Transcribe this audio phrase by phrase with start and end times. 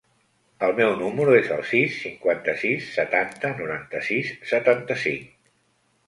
[0.67, 5.29] El meu número es el sis, cinquanta-sis, setanta, noranta-sis, setanta-cinc.